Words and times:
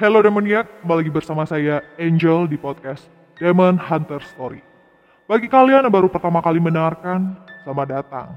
Halo 0.00 0.24
Demoniac, 0.24 0.80
kembali 0.80 1.04
lagi 1.04 1.12
bersama 1.12 1.44
saya 1.44 1.84
Angel 2.00 2.48
di 2.48 2.56
podcast 2.56 3.04
Demon 3.36 3.76
Hunter 3.76 4.24
Story. 4.32 4.64
Bagi 5.28 5.44
kalian 5.44 5.84
yang 5.84 5.92
baru 5.92 6.08
pertama 6.08 6.40
kali 6.40 6.56
mendengarkan, 6.56 7.36
selamat 7.60 8.00
datang. 8.00 8.32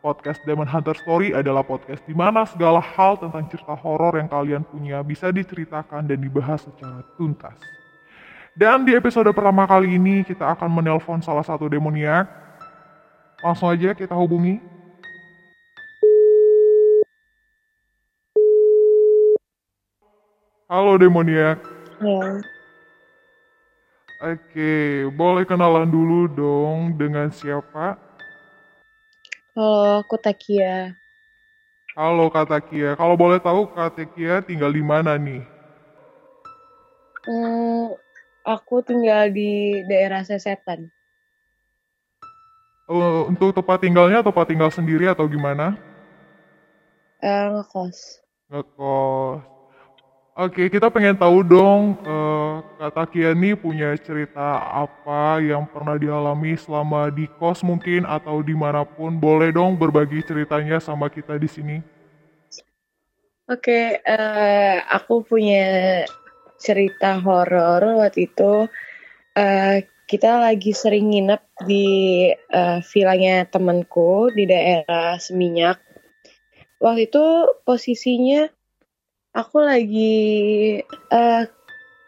Podcast 0.00 0.40
Demon 0.48 0.64
Hunter 0.64 0.96
Story 0.96 1.36
adalah 1.36 1.68
podcast 1.68 2.00
di 2.08 2.16
mana 2.16 2.48
segala 2.48 2.80
hal 2.80 3.20
tentang 3.20 3.44
cerita 3.52 3.76
horor 3.76 4.16
yang 4.16 4.24
kalian 4.24 4.64
punya 4.64 5.04
bisa 5.04 5.28
diceritakan 5.28 6.08
dan 6.08 6.16
dibahas 6.16 6.64
secara 6.64 7.04
tuntas. 7.20 7.60
Dan 8.56 8.88
di 8.88 8.96
episode 8.96 9.28
pertama 9.36 9.68
kali 9.68 10.00
ini 10.00 10.24
kita 10.24 10.48
akan 10.48 10.72
menelpon 10.72 11.20
salah 11.20 11.44
satu 11.44 11.68
demoniak. 11.68 12.24
Langsung 13.44 13.68
aja 13.68 13.92
kita 13.92 14.16
hubungi. 14.16 14.64
Halo 20.72 20.96
demoniak. 20.96 21.60
Halo. 22.00 22.40
Oke, 24.24 25.04
boleh 25.12 25.44
kenalan 25.44 25.84
dulu 25.84 26.32
dong 26.32 26.96
dengan 26.96 27.28
siapa? 27.28 28.00
Halo, 29.52 30.00
aku 30.00 30.16
Takia. 30.16 30.96
Halo 31.92 32.32
Kak 32.32 32.48
Takia. 32.48 32.96
Kalau 32.96 33.20
boleh 33.20 33.36
tahu 33.36 33.68
Kak 33.68 34.00
Takia 34.00 34.40
tinggal 34.40 34.72
di 34.72 34.80
mana 34.80 35.20
nih? 35.20 35.44
Hmm, 37.28 37.92
aku 38.40 38.80
tinggal 38.80 39.28
di 39.28 39.84
daerah 39.84 40.24
Sesetan. 40.24 40.88
Eh, 42.88 43.20
untuk 43.28 43.52
tempat 43.52 43.76
tinggalnya 43.76 44.24
tempat 44.24 44.48
tinggal 44.48 44.72
sendiri 44.72 45.04
atau 45.04 45.28
gimana? 45.28 45.76
Eh, 47.20 47.60
ngekos. 47.60 48.24
Ngekos. 48.48 49.51
Oke, 50.32 50.72
kita 50.72 50.88
pengen 50.88 51.12
tahu 51.12 51.44
dong, 51.44 52.00
Kak 52.80 52.96
Takia 52.96 53.36
nih 53.36 53.52
punya 53.52 53.92
cerita 54.00 54.64
apa 54.64 55.36
yang 55.44 55.68
pernah 55.68 56.00
dialami 56.00 56.56
selama 56.56 57.12
di 57.12 57.28
kos 57.36 57.60
mungkin 57.60 58.08
atau 58.08 58.40
di 58.40 58.56
mana 58.56 58.80
pun. 58.80 59.20
Boleh 59.20 59.52
dong 59.52 59.76
berbagi 59.76 60.24
ceritanya 60.24 60.80
sama 60.80 61.12
kita 61.12 61.36
di 61.36 61.44
sini. 61.44 61.76
Oke, 63.44 64.00
eh, 64.00 64.76
aku 64.80 65.20
punya 65.20 66.00
cerita 66.56 67.20
horor 67.20 68.00
waktu 68.00 68.32
itu. 68.32 68.72
eh, 69.36 69.84
kita 70.08 70.40
lagi 70.40 70.72
sering 70.72 71.12
nginep 71.12 71.42
di 71.68 71.88
eh, 72.32 72.80
villanya 72.88 73.44
temanku 73.52 74.32
di 74.32 74.48
daerah 74.48 75.20
Seminyak. 75.20 75.76
Waktu 76.80 77.12
itu 77.12 77.24
posisinya 77.68 78.48
aku 79.32 79.64
lagi 79.64 80.14
eh, 81.12 81.42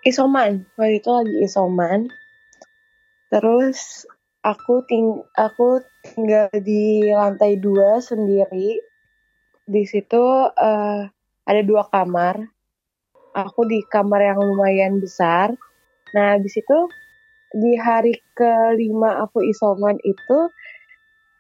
isoman. 0.05 0.69
Waktu 0.77 1.01
itu 1.01 1.11
lagi 1.11 1.37
isoman. 1.45 2.13
Terus 3.33 4.05
aku 4.45 4.85
ting 4.85 5.25
aku 5.35 5.81
tinggal 6.05 6.53
di 6.53 7.09
lantai 7.09 7.57
dua 7.57 7.99
sendiri. 8.05 8.79
Di 9.65 9.83
situ 9.89 10.25
eh, 10.53 11.03
ada 11.49 11.63
dua 11.65 11.89
kamar. 11.89 12.45
Aku 13.35 13.67
di 13.67 13.83
kamar 13.91 14.21
yang 14.23 14.39
lumayan 14.39 15.03
besar. 15.03 15.51
Nah, 16.15 16.39
di 16.39 16.47
situ 16.47 16.87
di 17.55 17.75
hari 17.75 18.15
kelima 18.35 19.27
aku 19.27 19.43
isoman 19.43 19.99
itu 20.07 20.39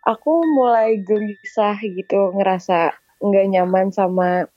aku 0.02 0.32
mulai 0.58 0.98
gelisah 1.06 1.78
gitu, 1.78 2.34
ngerasa 2.34 2.98
nggak 3.22 3.46
nyaman 3.55 3.95
sama 3.95 4.51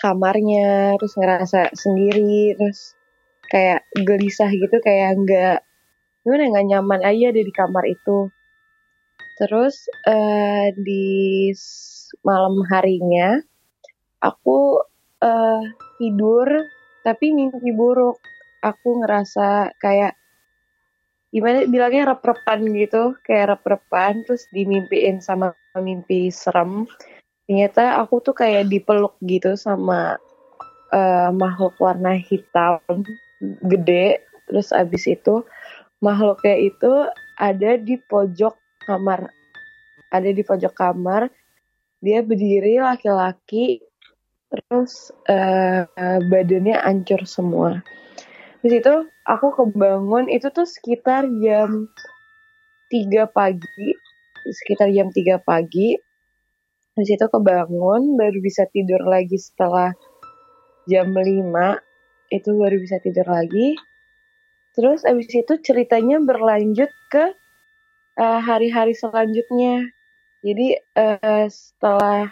kamarnya, 0.00 0.96
terus 0.96 1.14
ngerasa 1.20 1.76
sendiri, 1.76 2.56
terus 2.56 2.96
kayak 3.46 3.84
gelisah 3.94 4.50
gitu, 4.50 4.76
kayak 4.80 5.20
nggak 5.20 5.58
gimana 6.24 6.42
nggak 6.52 6.66
nyaman 6.72 7.00
aja 7.04 7.24
ada 7.32 7.42
di 7.44 7.52
kamar 7.52 7.84
itu. 7.86 8.32
Terus 9.40 9.88
eh, 10.08 10.72
di 10.76 11.48
malam 12.24 12.60
harinya 12.68 13.40
aku 14.20 14.84
eh, 15.20 15.62
tidur 16.00 16.48
tapi 17.04 17.32
mimpi 17.32 17.72
buruk. 17.72 18.20
Aku 18.60 19.00
ngerasa 19.00 19.72
kayak 19.80 20.20
gimana 21.32 21.64
bilangnya 21.64 22.12
rep-repan 22.12 22.60
gitu, 22.76 23.16
kayak 23.24 23.56
rep-repan 23.56 24.26
terus 24.26 24.44
dimimpiin 24.52 25.22
sama 25.24 25.54
mimpi 25.78 26.28
serem. 26.28 26.84
Ternyata 27.50 27.98
aku 27.98 28.22
tuh 28.22 28.30
kayak 28.30 28.70
dipeluk 28.70 29.18
gitu 29.26 29.58
sama 29.58 30.22
eh, 30.94 31.30
makhluk 31.34 31.74
warna 31.82 32.14
hitam 32.14 32.78
gede. 33.66 34.22
Terus 34.46 34.70
abis 34.70 35.10
itu 35.10 35.42
makhluknya 35.98 36.54
itu 36.62 37.10
ada 37.34 37.74
di 37.74 37.98
pojok 37.98 38.54
kamar. 38.86 39.34
Ada 40.14 40.30
di 40.30 40.46
pojok 40.46 40.70
kamar. 40.78 41.26
Dia 41.98 42.22
berdiri 42.22 42.78
laki-laki. 42.78 43.82
Terus 44.46 45.10
eh, 45.26 45.90
badannya 46.30 46.78
hancur 46.78 47.26
semua. 47.26 47.82
Di 48.62 48.78
situ 48.78 49.10
aku 49.26 49.58
kebangun 49.58 50.30
itu 50.30 50.54
tuh 50.54 50.70
sekitar 50.70 51.26
jam 51.42 51.90
3 52.94 53.26
pagi. 53.26 53.90
Sekitar 54.46 54.94
jam 54.94 55.10
3 55.10 55.42
pagi. 55.42 55.98
Di 56.98 57.04
situ 57.06 57.26
kebangun 57.30 58.18
baru 58.18 58.38
bisa 58.42 58.66
tidur 58.66 59.06
lagi 59.06 59.38
setelah 59.38 59.94
jam 60.90 61.14
5 61.14 61.22
itu 62.34 62.50
baru 62.54 62.76
bisa 62.82 62.98
tidur 62.98 63.26
lagi. 63.30 63.78
Terus 64.74 65.06
abis 65.06 65.30
itu 65.30 65.54
ceritanya 65.62 66.22
berlanjut 66.22 66.90
ke 67.10 67.24
eh, 68.18 68.40
hari-hari 68.42 68.94
selanjutnya. 68.94 69.86
Jadi 70.42 70.78
eh, 70.78 71.46
setelah 71.50 72.30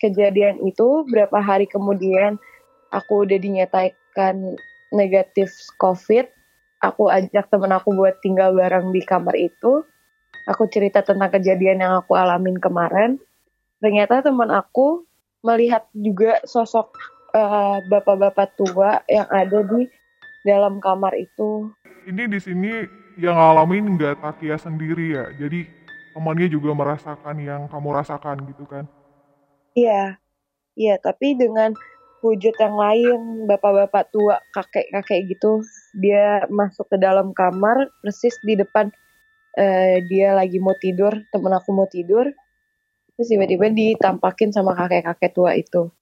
kejadian 0.00 0.64
itu 0.64 1.04
berapa 1.04 1.36
hari 1.44 1.68
kemudian 1.68 2.40
aku 2.88 3.28
udah 3.28 3.36
dinyatakan 3.36 4.56
negatif 4.96 5.52
COVID. 5.76 6.26
Aku 6.80 7.12
ajak 7.12 7.52
temen 7.52 7.76
aku 7.76 7.92
buat 7.92 8.16
tinggal 8.24 8.56
bareng 8.56 8.88
di 8.96 9.04
kamar 9.04 9.36
itu. 9.36 9.84
Aku 10.48 10.64
cerita 10.72 11.04
tentang 11.04 11.28
kejadian 11.28 11.84
yang 11.84 11.92
aku 12.00 12.16
alamin 12.16 12.56
kemarin. 12.56 13.20
Ternyata 13.80 14.20
teman 14.20 14.52
aku 14.52 15.08
melihat 15.40 15.88
juga 15.96 16.40
sosok 16.44 16.92
eh, 17.32 17.76
bapak-bapak 17.88 18.52
tua 18.60 19.00
yang 19.08 19.28
ada 19.32 19.64
di 19.64 19.88
dalam 20.44 20.80
kamar 20.84 21.16
itu. 21.16 21.72
Ini 22.04 22.28
di 22.28 22.40
sini 22.40 22.72
yang 23.20 23.36
ngalamin 23.36 23.96
nggak 23.96 24.20
Takia 24.20 24.56
sendiri 24.56 25.16
ya, 25.16 25.24
jadi 25.36 25.68
temannya 26.16 26.48
juga 26.48 26.72
merasakan 26.72 27.36
yang 27.40 27.62
kamu 27.68 27.88
rasakan 27.92 28.44
gitu 28.48 28.64
kan? 28.64 28.84
Iya, 29.76 30.16
iya, 30.76 30.94
tapi 31.00 31.36
dengan 31.36 31.76
wujud 32.20 32.52
yang 32.60 32.76
lain, 32.76 33.48
bapak-bapak 33.48 34.12
tua, 34.12 34.40
kakek-kakek 34.52 35.32
gitu, 35.32 35.64
dia 35.96 36.44
masuk 36.52 36.88
ke 36.92 36.96
dalam 37.00 37.32
kamar, 37.32 37.88
persis 38.04 38.36
di 38.44 38.56
depan 38.60 38.92
eh, 39.56 40.04
dia 40.08 40.36
lagi 40.36 40.60
mau 40.60 40.76
tidur, 40.76 41.16
temen 41.32 41.52
aku 41.52 41.70
mau 41.72 41.88
tidur, 41.88 42.28
terus 43.20 43.36
tiba-tiba 43.36 43.68
ditampakin 43.68 44.48
sama 44.48 44.72
kakek-kakek 44.72 45.36
tua 45.36 45.52
itu, 45.52 45.92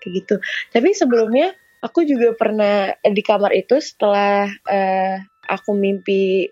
kayak 0.00 0.12
gitu. 0.24 0.34
Tapi 0.72 0.96
sebelumnya 0.96 1.52
aku 1.84 2.08
juga 2.08 2.32
pernah 2.32 2.88
di 3.04 3.20
kamar 3.20 3.52
itu 3.52 3.76
setelah 3.84 4.48
eh, 4.48 5.20
aku 5.52 5.76
mimpi 5.76 6.48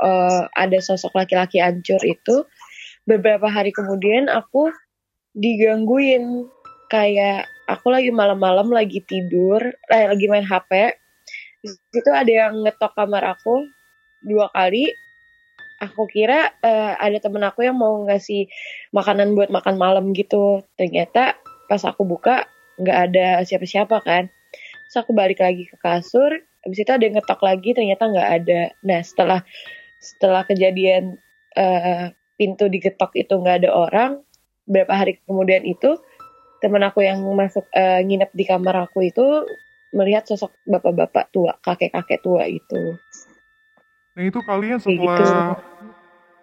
eh, 0.00 0.42
ada 0.48 0.78
sosok 0.80 1.12
laki-laki 1.12 1.60
hancur 1.60 2.00
itu, 2.08 2.48
beberapa 3.04 3.52
hari 3.52 3.68
kemudian 3.68 4.32
aku 4.32 4.72
digangguin. 5.36 6.48
Kayak 6.88 7.44
aku 7.68 7.92
lagi 7.92 8.08
malam-malam 8.08 8.72
lagi 8.72 9.04
tidur 9.04 9.60
eh, 9.92 10.08
lagi 10.08 10.24
main 10.24 10.48
HP 10.48 10.96
di 11.60 11.68
situ 11.92 12.10
ada 12.16 12.32
yang 12.32 12.64
ngetok 12.64 12.96
kamar 12.96 13.36
aku 13.36 13.68
dua 14.24 14.48
kali 14.56 14.88
aku 15.78 16.10
kira 16.10 16.52
eh, 16.62 16.92
ada 16.98 17.18
temen 17.22 17.42
aku 17.46 17.66
yang 17.66 17.78
mau 17.78 18.02
ngasih 18.06 18.50
makanan 18.90 19.34
buat 19.38 19.50
makan 19.50 19.78
malam 19.78 20.10
gitu. 20.14 20.62
Ternyata 20.74 21.38
pas 21.70 21.82
aku 21.86 22.04
buka 22.04 22.46
nggak 22.78 22.98
ada 23.10 23.26
siapa-siapa 23.46 24.02
kan. 24.02 24.30
Terus 24.88 24.96
aku 24.98 25.12
balik 25.14 25.42
lagi 25.42 25.66
ke 25.68 25.76
kasur 25.78 26.34
habis 26.64 26.84
itu 26.84 26.90
ada 26.90 27.00
yang 27.06 27.16
ngetok 27.16 27.40
lagi 27.40 27.70
ternyata 27.72 28.10
nggak 28.10 28.30
ada. 28.42 28.60
Nah 28.84 29.00
setelah 29.00 29.40
setelah 29.98 30.42
kejadian 30.46 31.18
eh, 31.54 32.12
pintu 32.38 32.70
digetok 32.70 33.14
itu 33.18 33.34
nggak 33.34 33.66
ada 33.66 33.70
orang 33.74 34.10
beberapa 34.68 34.94
hari 34.94 35.18
kemudian 35.24 35.64
itu 35.64 35.98
temen 36.62 36.82
aku 36.82 37.02
yang 37.02 37.22
masuk 37.34 37.66
eh, 37.74 38.02
nginep 38.02 38.30
di 38.34 38.44
kamar 38.46 38.86
aku 38.90 39.06
itu 39.06 39.46
melihat 39.96 40.28
sosok 40.28 40.52
bapak-bapak 40.68 41.32
tua 41.32 41.56
kakek-kakek 41.64 42.20
tua 42.20 42.44
itu 42.44 43.00
Nah 44.18 44.24
itu 44.26 44.42
kalian 44.42 44.82
gitu. 44.82 44.90
setelah 44.90 45.54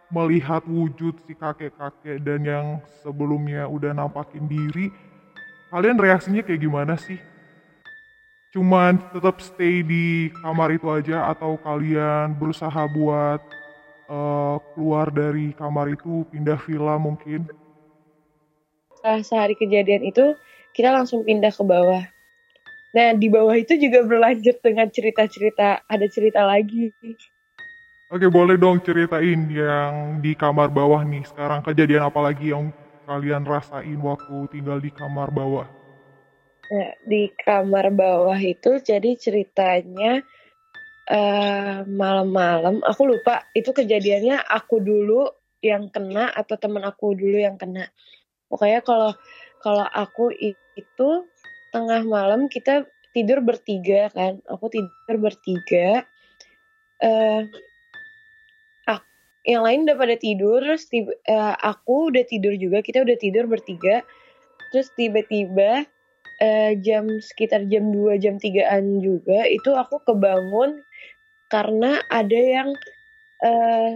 melihat 0.08 0.64
wujud 0.64 1.20
si 1.28 1.36
kakek-kakek 1.36 2.24
dan 2.24 2.40
yang 2.48 2.66
sebelumnya 3.04 3.68
udah 3.68 3.92
nampakin 3.92 4.48
diri, 4.48 4.88
kalian 5.76 6.00
reaksinya 6.00 6.40
kayak 6.40 6.64
gimana 6.64 6.96
sih? 6.96 7.20
cuman 8.56 8.96
tetap 9.12 9.44
stay 9.44 9.84
di 9.84 10.32
kamar 10.40 10.72
itu 10.72 10.88
aja 10.88 11.28
atau 11.28 11.60
kalian 11.60 12.32
berusaha 12.40 12.88
buat 12.88 13.44
uh, 14.08 14.56
keluar 14.72 15.12
dari 15.12 15.52
kamar 15.60 15.92
itu 15.92 16.24
pindah 16.32 16.56
villa 16.64 16.96
mungkin? 16.96 17.44
Setelah 18.96 19.22
sehari 19.28 19.60
kejadian 19.60 20.08
itu 20.08 20.40
kita 20.72 20.96
langsung 20.96 21.28
pindah 21.28 21.52
ke 21.52 21.64
bawah. 21.68 22.08
Nah 22.96 23.12
di 23.12 23.28
bawah 23.28 23.60
itu 23.60 23.76
juga 23.76 24.08
berlanjut 24.08 24.64
dengan 24.64 24.88
cerita-cerita 24.88 25.84
ada 25.84 26.08
cerita 26.08 26.48
lagi. 26.48 26.96
Oke 28.16 28.32
boleh 28.32 28.56
dong 28.56 28.80
ceritain 28.80 29.44
yang 29.52 30.24
di 30.24 30.40
kamar 30.40 30.72
bawah 30.72 31.04
nih 31.04 31.28
sekarang 31.28 31.60
kejadian 31.60 32.08
apa 32.08 32.24
lagi 32.24 32.56
yang 32.56 32.72
kalian 33.04 33.44
rasain 33.44 34.00
waktu 34.00 34.56
tinggal 34.56 34.80
di 34.80 34.88
kamar 34.88 35.36
bawah? 35.36 35.68
Nah, 36.72 36.96
di 37.04 37.28
kamar 37.36 37.92
bawah 37.92 38.40
itu 38.40 38.80
jadi 38.80 39.20
ceritanya 39.20 40.24
uh, 41.12 41.84
malam-malam 41.84 42.80
aku 42.88 43.04
lupa 43.04 43.52
itu 43.52 43.76
kejadiannya 43.76 44.48
aku 44.48 44.80
dulu 44.80 45.28
yang 45.60 45.92
kena 45.92 46.32
atau 46.32 46.56
teman 46.56 46.88
aku 46.88 47.20
dulu 47.20 47.36
yang 47.36 47.60
kena. 47.60 47.92
Pokoknya 48.48 48.80
kalau 48.80 49.12
kalau 49.60 49.84
aku 49.92 50.32
itu 50.80 51.10
tengah 51.76 52.00
malam 52.08 52.48
kita 52.48 52.88
tidur 53.12 53.44
bertiga 53.44 54.08
kan. 54.08 54.40
Aku 54.48 54.72
tidur 54.72 55.20
bertiga. 55.20 56.08
Uh, 57.04 57.44
yang 59.46 59.62
lain 59.62 59.86
udah 59.86 59.98
pada 59.98 60.16
tidur 60.18 60.60
terus 60.60 60.90
tiba, 60.90 61.14
uh, 61.30 61.54
aku 61.62 62.10
udah 62.10 62.26
tidur 62.26 62.58
juga 62.58 62.82
kita 62.82 63.06
udah 63.06 63.18
tidur 63.18 63.46
bertiga. 63.46 64.02
Terus 64.74 64.90
tiba-tiba 64.98 65.86
uh, 66.42 66.72
jam 66.82 67.06
sekitar 67.22 67.70
jam 67.70 67.94
2 67.94 68.18
jam 68.18 68.42
3-an 68.42 69.06
juga 69.06 69.46
itu 69.46 69.72
aku 69.78 70.02
kebangun 70.02 70.82
karena 71.54 72.02
ada 72.10 72.40
yang 72.42 72.70
uh, 73.46 73.94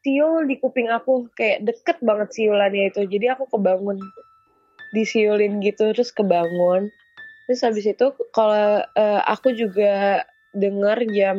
siul 0.00 0.48
di 0.48 0.56
kuping 0.56 0.88
aku. 0.88 1.28
Kayak 1.36 1.68
deket 1.68 2.00
banget 2.00 2.32
siulannya 2.32 2.88
itu 2.88 3.04
jadi 3.04 3.36
aku 3.36 3.44
kebangun 3.52 4.00
disiulin 4.96 5.60
gitu 5.60 5.92
terus 5.92 6.10
kebangun. 6.16 6.88
Terus 7.44 7.60
habis 7.60 7.84
itu 7.84 8.06
kalau 8.32 8.80
uh, 8.82 9.20
aku 9.28 9.52
juga 9.52 10.24
dengar 10.56 10.98
jam 11.12 11.38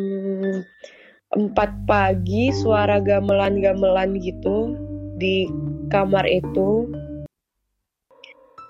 4 1.32 1.56
pagi 1.88 2.52
suara 2.52 3.00
gamelan-gamelan 3.00 4.20
gitu 4.20 4.76
di 5.16 5.48
kamar 5.88 6.28
itu. 6.28 6.92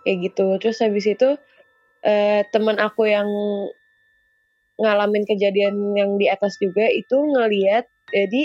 Kayak 0.05 0.17
gitu. 0.29 0.47
Terus 0.61 0.77
habis 0.85 1.05
itu 1.09 1.29
eh, 2.05 2.45
teman 2.53 2.77
aku 2.77 3.09
yang 3.09 3.25
ngalamin 4.77 5.25
kejadian 5.25 5.97
yang 5.97 6.17
di 6.21 6.29
atas 6.29 6.57
juga 6.57 6.89
itu 6.89 7.13
ngeliat 7.13 7.85
jadi 8.09 8.43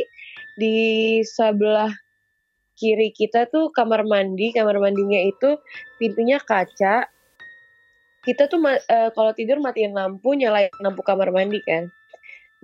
di 0.57 0.77
sebelah 1.25 1.93
kiri 2.77 3.09
kita 3.13 3.49
tuh 3.49 3.73
kamar 3.73 4.05
mandi 4.05 4.53
kamar 4.53 4.77
mandinya 4.81 5.21
itu 5.21 5.61
pintunya 6.01 6.41
kaca. 6.41 7.09
Kita 8.27 8.51
tuh 8.51 8.59
uh, 8.59 9.11
kalau 9.15 9.33
tidur 9.37 9.63
matiin 9.63 9.95
lampu 9.95 10.35
nyalain 10.35 10.73
lampu 10.83 11.05
kamar 11.05 11.31
mandi 11.31 11.63
kan 11.63 11.93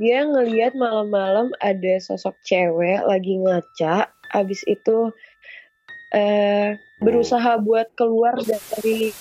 dia 0.02 0.26
ngeliat 0.26 0.74
malam-malam 0.74 1.54
ada 1.62 1.94
sosok 2.02 2.34
cewek 2.42 3.06
lagi 3.06 3.38
ngaca 3.38 4.10
abis 4.34 4.66
itu 4.66 5.14
uh, 6.10 6.68
berusaha 6.98 7.54
buat 7.62 7.86
keluar 7.94 8.34
dari 8.42 9.14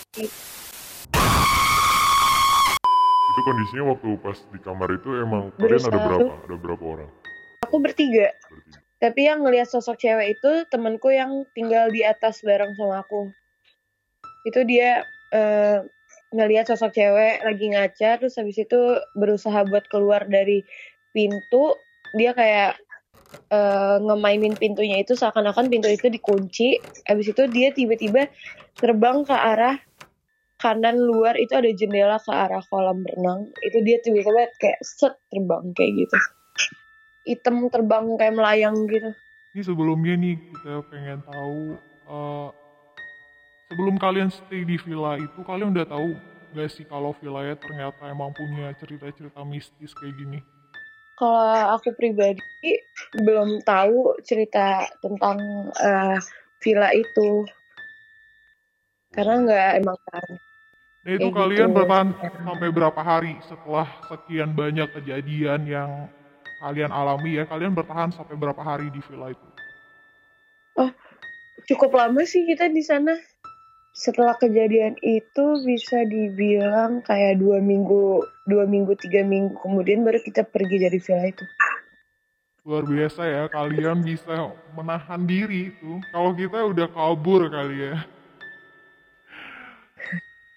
itu 3.32 3.42
kondisinya 3.46 3.94
waktu 3.94 4.10
pas 4.26 4.38
di 4.50 4.58
kamar 4.58 4.90
itu 4.98 5.10
emang 5.22 5.54
kalian 5.62 5.86
ada 5.86 6.00
berapa? 6.02 6.34
ada 6.50 6.56
berapa 6.58 6.84
orang? 6.98 7.10
Aku 7.70 7.78
bertiga, 7.78 8.34
bertiga. 8.34 8.78
tapi 8.98 9.30
yang 9.30 9.46
ngelihat 9.46 9.70
sosok 9.70 10.02
cewek 10.02 10.34
itu 10.34 10.52
temanku 10.74 11.14
yang 11.14 11.46
tinggal 11.54 11.94
di 11.94 12.02
atas 12.02 12.42
bareng 12.42 12.74
sama 12.74 13.06
aku. 13.06 13.30
Itu 14.50 14.66
dia 14.66 15.06
uh, 15.30 15.86
ngelihat 16.32 16.72
sosok 16.72 16.96
cewek 16.96 17.44
lagi 17.44 17.66
ngaca 17.72 18.10
terus 18.24 18.40
habis 18.40 18.56
itu 18.56 18.80
berusaha 19.20 19.68
buat 19.68 19.84
keluar 19.92 20.24
dari 20.32 20.64
pintu 21.12 21.76
dia 22.16 22.32
kayak 22.32 22.80
uh, 23.52 23.98
ngemainin 24.00 24.56
pintunya 24.56 25.04
itu 25.04 25.16
seakan-akan 25.16 25.72
pintu 25.72 25.88
itu 25.92 26.08
dikunci. 26.12 26.80
Habis 27.08 27.32
itu 27.32 27.44
dia 27.52 27.72
tiba-tiba 27.72 28.28
terbang 28.80 29.24
ke 29.24 29.36
arah 29.36 29.80
kanan 30.62 30.94
luar 31.00 31.36
itu 31.42 31.58
ada 31.58 31.70
jendela 31.74 32.22
ke 32.22 32.32
arah 32.32 32.64
kolam 32.68 33.04
renang. 33.04 33.50
Itu 33.64 33.84
dia 33.84 34.00
tiba-tiba 34.04 34.52
kayak 34.60 34.80
set 34.84 35.16
terbang 35.32 35.72
kayak 35.76 35.92
gitu. 36.06 36.18
Hitam 37.28 37.70
terbang 37.70 38.06
kayak 38.20 38.36
melayang 38.36 38.76
gitu. 38.90 39.12
Ini 39.52 39.62
sebelumnya 39.68 40.16
nih 40.16 40.36
kita 40.40 40.80
pengen 40.88 41.20
tahu 41.28 41.76
uh, 42.08 42.50
sebelum 43.72 43.96
kalian 43.96 44.28
stay 44.28 44.68
di 44.68 44.76
villa 44.76 45.16
itu 45.16 45.40
kalian 45.48 45.72
udah 45.72 45.88
tahu 45.88 46.12
gak 46.52 46.68
sih 46.68 46.84
kalau 46.84 47.16
villanya 47.24 47.56
ternyata 47.56 48.12
emang 48.12 48.36
punya 48.36 48.76
cerita-cerita 48.76 49.40
mistis 49.48 49.96
kayak 49.96 50.20
gini? 50.20 50.44
kalau 51.16 51.80
aku 51.80 51.96
pribadi 51.96 52.44
belum 53.24 53.64
tahu 53.64 54.20
cerita 54.28 54.84
tentang 55.00 55.40
uh, 55.80 56.20
villa 56.60 56.92
itu 56.92 57.48
karena 59.16 59.40
nggak 59.48 59.70
emang 59.80 60.00
kan 60.12 60.30
Nah 61.02 61.18
itu 61.18 61.34
kalian 61.34 61.74
gitu. 61.74 61.78
bertahan 61.82 62.14
sampai 62.46 62.70
berapa 62.70 63.02
hari 63.02 63.34
setelah 63.50 63.90
sekian 64.06 64.54
banyak 64.54 64.86
kejadian 64.94 65.66
yang 65.66 65.90
kalian 66.62 66.94
alami 66.94 67.42
ya 67.42 67.50
kalian 67.50 67.74
bertahan 67.74 68.14
sampai 68.14 68.38
berapa 68.38 68.62
hari 68.62 68.94
di 68.94 69.02
villa 69.10 69.34
itu? 69.34 69.48
Oh 70.78 70.94
cukup 71.66 71.98
lama 71.98 72.22
sih 72.22 72.46
kita 72.46 72.70
di 72.70 72.86
sana 72.86 73.18
setelah 73.92 74.40
kejadian 74.40 74.96
itu 75.04 75.46
bisa 75.68 76.08
dibilang 76.08 77.04
kayak 77.04 77.44
dua 77.44 77.60
minggu 77.60 78.24
dua 78.48 78.64
minggu 78.64 78.96
tiga 78.96 79.28
minggu 79.28 79.60
kemudian 79.60 80.08
baru 80.08 80.20
kita 80.24 80.48
pergi 80.48 80.88
dari 80.88 81.00
villa 81.00 81.28
itu. 81.28 81.46
Luar 82.62 82.86
biasa 82.86 83.22
ya 83.26 83.44
kalian 83.50 84.06
bisa 84.06 84.54
menahan 84.78 85.26
diri 85.26 85.74
itu. 85.74 85.98
Kalau 86.14 86.32
kita 86.38 86.62
udah 86.62 86.88
kabur 86.94 87.50
kali 87.50 87.90
ya. 87.90 88.06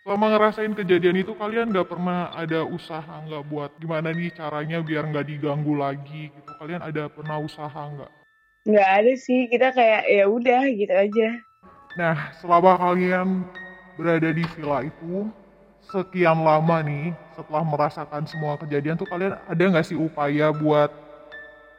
Selama 0.04 0.36
ngerasain 0.36 0.76
kejadian 0.76 1.24
itu 1.24 1.32
kalian 1.32 1.72
nggak 1.72 1.88
pernah 1.88 2.28
ada 2.36 2.60
usaha 2.60 3.24
nggak 3.24 3.48
buat 3.48 3.72
gimana 3.80 4.12
nih 4.12 4.36
caranya 4.36 4.84
biar 4.84 5.08
nggak 5.08 5.32
diganggu 5.32 5.74
lagi 5.80 6.28
gitu? 6.28 6.50
Kalian 6.60 6.84
ada 6.84 7.08
pernah 7.08 7.40
usaha 7.40 7.72
nggak? 7.72 8.12
Nggak 8.68 8.88
ada 9.00 9.12
sih 9.16 9.48
kita 9.48 9.72
kayak 9.72 10.04
ya 10.04 10.24
udah 10.28 10.62
gitu 10.76 10.92
aja 10.92 11.28
Nah, 11.94 12.34
selama 12.42 12.74
kalian 12.74 13.46
berada 13.94 14.34
di 14.34 14.42
villa 14.58 14.82
itu 14.82 15.30
sekian 15.86 16.42
lama 16.42 16.82
nih, 16.82 17.14
setelah 17.38 17.62
merasakan 17.62 18.26
semua 18.26 18.58
kejadian 18.58 18.98
tuh 18.98 19.06
kalian 19.06 19.38
ada 19.46 19.62
nggak 19.62 19.86
sih 19.86 19.94
upaya 19.94 20.50
buat 20.50 20.90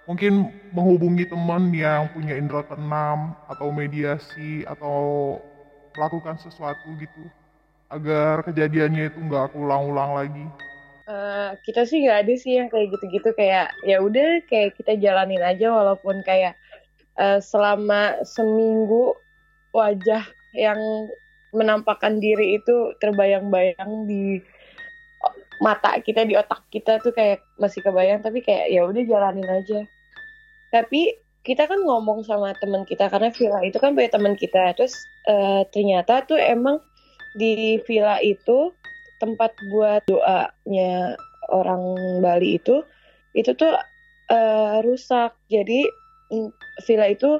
mungkin 0.07 0.53
menghubungi 0.71 1.27
teman 1.27 1.73
yang 1.73 2.07
punya 2.13 2.37
indera 2.37 2.63
keenam 2.63 3.33
atau 3.49 3.73
mediasi 3.73 4.63
atau 4.69 5.35
melakukan 5.97 6.37
sesuatu 6.39 6.95
gitu 7.01 7.23
agar 7.91 8.45
kejadiannya 8.45 9.11
itu 9.11 9.19
nggak 9.19 9.51
ulang-ulang 9.51 10.11
lagi? 10.15 10.45
Uh, 11.05 11.53
kita 11.67 11.85
sih 11.85 12.01
nggak 12.01 12.25
ada 12.25 12.33
sih 12.39 12.57
yang 12.57 12.71
kayak 12.71 12.89
gitu-gitu 12.95 13.29
kayak 13.37 13.69
ya 13.85 14.01
udah 14.01 14.41
kayak 14.49 14.73
kita 14.79 14.97
jalanin 14.97 15.43
aja 15.43 15.69
walaupun 15.69 16.23
kayak 16.25 16.57
uh, 17.19 17.37
selama 17.37 18.25
seminggu 18.25 19.13
wajah 19.75 20.23
yang 20.55 20.79
menampakkan 21.51 22.23
diri 22.23 22.59
itu 22.59 22.95
terbayang-bayang 23.03 24.07
di 24.07 24.39
mata 25.63 25.95
kita 26.03 26.27
di 26.27 26.35
otak 26.35 26.67
kita 26.67 26.99
tuh 26.99 27.15
kayak 27.15 27.39
masih 27.55 27.79
kebayang 27.79 28.19
tapi 28.19 28.43
kayak 28.43 28.71
ya 28.71 28.87
udah 28.87 29.03
jalanin 29.03 29.47
aja. 29.47 29.79
Tapi 30.71 31.15
kita 31.45 31.69
kan 31.69 31.79
ngomong 31.79 32.25
sama 32.25 32.51
teman 32.57 32.83
kita 32.89 33.07
karena 33.07 33.29
villa 33.31 33.61
itu 33.63 33.77
kan 33.79 33.95
punya 33.95 34.11
teman 34.11 34.35
kita. 34.35 34.75
Terus 34.75 34.95
uh, 35.29 35.63
ternyata 35.71 36.25
tuh 36.27 36.39
emang 36.39 36.81
di 37.35 37.79
villa 37.87 38.19
itu 38.19 38.71
tempat 39.23 39.55
buat 39.71 40.03
doanya 40.09 41.15
orang 41.51 41.83
Bali 42.19 42.59
itu 42.59 42.83
itu 43.37 43.51
tuh 43.55 43.75
uh, 44.31 44.83
rusak. 44.83 45.35
Jadi 45.47 45.87
villa 46.83 47.07
itu 47.07 47.39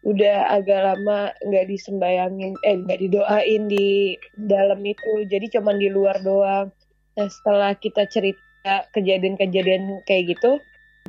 udah 0.00 0.56
agak 0.56 0.80
lama 0.80 1.28
nggak 1.44 1.68
disembayangin 1.68 2.56
eh 2.64 2.76
nggak 2.80 3.00
didoain 3.04 3.68
di 3.68 4.16
dalam 4.32 4.80
itu 4.80 5.28
jadi 5.28 5.60
cuman 5.60 5.76
di 5.76 5.92
luar 5.92 6.16
doang 6.24 6.72
nah 7.16 7.28
setelah 7.28 7.76
kita 7.76 8.08
cerita 8.08 8.88
kejadian-kejadian 8.96 10.00
kayak 10.08 10.36
gitu 10.36 10.56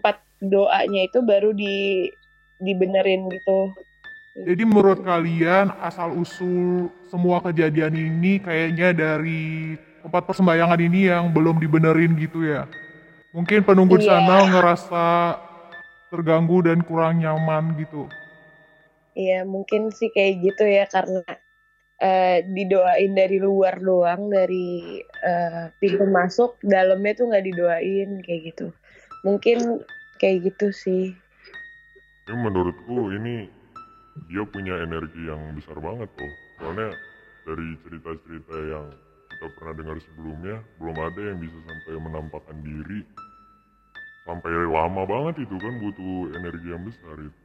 empat 0.03 0.19
doanya 0.43 1.07
itu 1.07 1.24
baru 1.24 1.55
di 1.55 2.12
dibenerin 2.60 3.31
gitu 3.31 3.71
jadi 4.31 4.63
menurut 4.63 5.03
kalian 5.03 5.75
asal 5.83 6.15
usul 6.15 6.88
semua 7.12 7.43
kejadian 7.43 7.91
ini 7.91 8.39
kayaknya 8.39 8.95
dari 8.95 9.75
tempat 10.01 10.24
persembahyangan 10.24 10.79
ini 10.79 11.12
yang 11.12 11.36
belum 11.36 11.60
dibenerin 11.60 12.15
gitu 12.15 12.48
ya. 12.48 12.63
Mungkin 13.36 13.67
penunggu 13.67 14.00
Iya. 14.00 14.24
sana 14.24 14.48
ngerasa 14.48 15.05
terganggu 16.07 16.63
dan 16.63 16.79
kurang 16.79 17.19
nyaman 17.19 17.75
gitu. 17.75 18.07
Iya, 19.11 19.43
mungkin 19.43 19.91
sih 19.91 20.07
kayak 20.07 20.33
gitu 20.39 20.63
ya 20.63 20.87
karena 20.87 21.23
eh, 21.99 22.47
didoain 22.47 23.11
dari 23.11 23.37
luar 23.37 23.83
doang 23.83 24.31
dari 24.31 25.03
eh, 25.03 25.65
pintu 25.77 26.07
masuk, 26.07 26.55
dalamnya 26.63 27.13
tuh 27.19 27.25
nggak 27.29 27.45
didoain 27.45 28.09
kayak 28.23 28.41
gitu. 28.55 28.67
Mungkin 29.27 29.83
kayak 30.17 30.53
gitu 30.53 30.71
sih. 30.71 31.11
Tapi 32.25 32.37
menurutku 32.37 33.11
ini 33.11 33.51
dia 34.31 34.43
punya 34.47 34.79
energi 34.79 35.27
yang 35.27 35.55
besar 35.59 35.75
banget 35.77 36.07
tuh. 36.15 36.31
Soalnya 36.61 36.95
dari 37.43 37.67
cerita-cerita 37.83 38.55
yang 38.69 38.85
kita 39.35 39.47
pernah 39.57 39.73
dengar 39.75 39.97
sebelumnya, 39.99 40.55
belum 40.79 40.97
ada 41.01 41.21
yang 41.33 41.39
bisa 41.41 41.57
sampai 41.67 41.93
menampakkan 41.99 42.57
diri 42.63 43.01
sampai 44.21 44.53
lama 44.69 45.03
banget 45.09 45.49
itu 45.49 45.55
kan 45.57 45.73
butuh 45.81 46.29
energi 46.37 46.67
yang 46.69 46.83
besar 46.85 47.17
itu. 47.17 47.40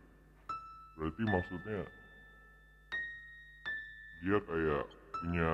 Berarti 0.97 1.23
maksudnya 1.29 1.81
dia 4.25 4.39
kayak 4.41 4.85
punya 5.13 5.51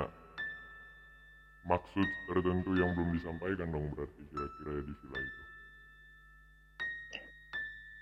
maksud 1.66 2.08
tertentu 2.30 2.70
yang 2.78 2.90
belum 2.94 3.10
disampaikan 3.14 3.68
dong 3.70 3.86
berarti 3.94 4.22
kira-kira 4.30 4.70
ya 4.70 4.82
di 4.82 4.94
villa 4.98 5.18
itu. 5.18 5.40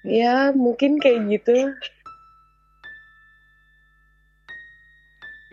Ya, 0.00 0.37
mungkin 0.56 0.97
kayak 0.97 1.28
gitu. 1.28 1.76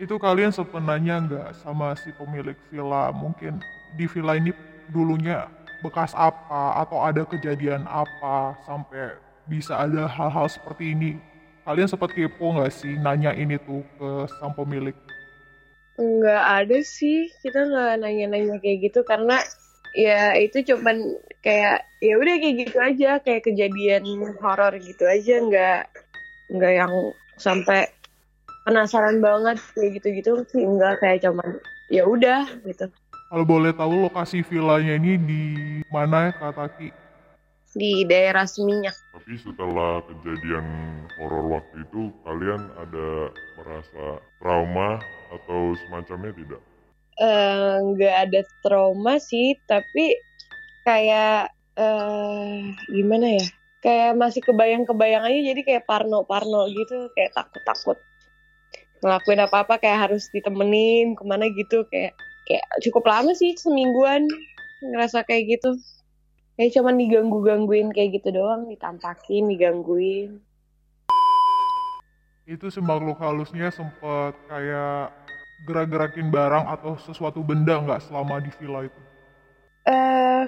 Itu 0.00 0.16
kalian 0.16 0.54
sebenarnya 0.54 1.20
nggak 1.26 1.48
sama 1.60 1.92
si 2.00 2.08
pemilik 2.16 2.56
villa? 2.72 3.12
Mungkin 3.12 3.60
di 3.98 4.08
villa 4.08 4.40
ini 4.40 4.54
dulunya 4.88 5.52
bekas 5.84 6.16
apa 6.16 6.80
atau 6.80 7.04
ada 7.04 7.28
kejadian 7.28 7.84
apa 7.84 8.56
sampai 8.64 9.20
bisa 9.44 9.76
ada 9.76 10.08
hal-hal 10.08 10.48
seperti 10.48 10.96
ini? 10.96 11.20
Kalian 11.68 11.84
sempat 11.84 12.16
kepo 12.16 12.56
nggak 12.56 12.72
sih 12.72 12.96
nanya 12.96 13.36
ini 13.36 13.60
tuh 13.60 13.84
ke 14.00 14.24
sang 14.40 14.56
pemilik? 14.56 14.96
Nggak 16.00 16.44
ada 16.64 16.78
sih, 16.80 17.28
kita 17.44 17.68
nggak 17.68 18.00
nanya-nanya 18.00 18.56
kayak 18.56 18.88
gitu 18.88 19.04
karena 19.04 19.36
ya 19.92 20.32
itu 20.40 20.64
cuman 20.64 20.96
kayak 21.44 21.84
ya 22.00 22.16
udah 22.16 22.34
kayak 22.40 22.56
gitu 22.64 22.76
aja, 22.80 23.10
kayak 23.20 23.44
kejadian 23.44 24.00
horor 24.40 24.80
gitu 24.80 25.04
aja, 25.04 25.44
nggak 25.44 25.80
nggak 26.56 26.72
yang 26.72 26.94
sampai 27.36 27.84
penasaran 28.64 29.20
banget 29.20 29.60
kayak 29.76 30.00
gitu-gitu 30.00 30.48
sih, 30.48 30.64
nggak 30.64 31.04
kayak 31.04 31.20
cuman 31.20 31.60
ya 31.92 32.08
udah 32.08 32.48
gitu. 32.64 32.88
Kalau 33.28 33.44
boleh 33.44 33.76
tahu 33.76 34.08
lokasi 34.08 34.40
villanya 34.40 34.96
ini 34.96 35.20
di 35.20 35.42
mana 35.92 36.32
ya 36.32 36.32
Kak 36.32 36.56
Taki? 36.56 37.07
Di 37.76 38.04
daerah 38.08 38.48
Seminyak. 38.48 38.96
Tapi 39.12 39.34
setelah 39.36 40.00
kejadian 40.08 40.66
horor 41.20 41.60
waktu 41.60 41.84
itu, 41.84 42.08
kalian 42.24 42.62
ada 42.80 43.28
merasa 43.60 44.04
trauma 44.40 45.02
atau 45.34 45.76
semacamnya 45.84 46.32
tidak? 46.32 46.62
Eh, 47.18 47.76
nggak 47.92 48.16
ada 48.30 48.40
trauma 48.62 49.18
sih, 49.18 49.58
tapi 49.66 50.16
kayak 50.86 51.52
eh 51.78 52.72
gimana 52.94 53.36
ya? 53.36 53.46
Kayak 53.78 54.18
masih 54.18 54.42
kebayang-kebayang 54.42 55.22
aja, 55.26 55.40
jadi 55.54 55.60
kayak 55.62 55.86
parno-parno 55.86 56.66
gitu, 56.66 57.10
kayak 57.14 57.30
takut-takut 57.36 57.98
ngelakuin 59.02 59.40
apa-apa 59.46 59.78
kayak 59.78 60.10
harus 60.10 60.26
ditemenin 60.34 61.14
ke 61.14 61.22
mana 61.22 61.46
gitu 61.54 61.86
kayak 61.90 62.18
kayak 62.50 62.64
cukup 62.82 63.06
lama 63.06 63.30
sih 63.34 63.54
semingguan 63.54 64.26
ngerasa 64.82 65.22
kayak 65.26 65.58
gitu 65.58 65.78
kayak 66.58 66.74
cuman 66.74 66.98
diganggu-gangguin 66.98 67.94
kayak 67.94 68.18
gitu 68.18 68.34
doang 68.34 68.66
ditampakin 68.66 69.46
digangguin. 69.46 70.42
Itu 72.50 72.66
si 72.74 72.82
makhluk 72.82 73.22
halusnya 73.22 73.70
sempat 73.70 74.34
kayak 74.50 75.14
gerak-gerakin 75.70 76.34
barang 76.34 76.66
atau 76.66 76.98
sesuatu 76.98 77.46
benda 77.46 77.78
nggak 77.78 78.02
selama 78.10 78.42
di 78.42 78.50
villa 78.58 78.90
itu? 78.90 79.00
eh 79.88 80.44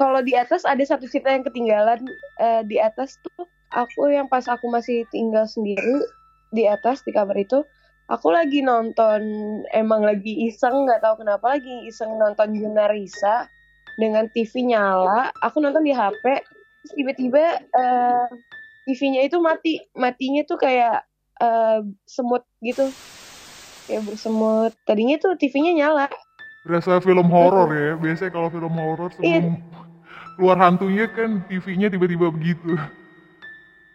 kalau 0.00 0.24
di 0.24 0.32
atas 0.32 0.64
ada 0.64 0.80
satu 0.80 1.04
cerita 1.04 1.28
yang 1.28 1.44
ketinggalan. 1.44 2.00
Eh, 2.40 2.64
di 2.64 2.80
atas 2.80 3.20
tuh 3.20 3.44
aku 3.68 4.08
yang 4.08 4.32
pas 4.32 4.48
aku 4.48 4.64
masih 4.72 5.04
tinggal 5.12 5.44
sendiri 5.44 6.00
di 6.56 6.64
atas 6.64 7.04
di 7.04 7.12
kamar 7.12 7.36
itu 7.36 7.62
aku 8.10 8.32
lagi 8.32 8.64
nonton 8.64 9.22
emang 9.70 10.02
lagi 10.02 10.50
iseng 10.50 10.88
nggak 10.88 11.04
tahu 11.04 11.22
kenapa 11.22 11.54
lagi 11.54 11.86
iseng 11.86 12.18
nonton 12.18 12.56
Junarisa 12.58 13.46
dengan 14.00 14.24
TV 14.32 14.64
nyala 14.64 15.28
aku 15.44 15.60
nonton 15.60 15.84
di 15.84 15.92
HP 15.92 16.24
terus 16.80 16.92
tiba-tiba 16.96 17.44
eh, 17.60 18.28
TV-nya 18.88 19.22
itu 19.28 19.36
mati. 19.38 19.78
Matinya 19.94 20.42
tuh 20.48 20.56
kayak 20.58 21.04
eh, 21.38 21.78
semut 22.08 22.42
gitu. 22.64 22.88
Kayak 23.86 24.02
bersemut. 24.08 24.72
Tadinya 24.88 25.20
tuh 25.20 25.36
TV-nya 25.36 25.72
nyala. 25.76 26.06
Berasa 26.64 26.98
film 27.04 27.28
horor 27.28 27.68
ya. 27.70 27.92
Biasanya 28.00 28.32
kalau 28.32 28.48
film 28.48 28.72
horor 28.74 29.12
Iya. 29.20 29.44
sebelum 29.44 29.54
keluar 30.40 30.56
hantunya 30.56 31.04
kan 31.12 31.44
TV-nya 31.52 31.92
tiba-tiba 31.92 32.32
begitu. 32.32 32.80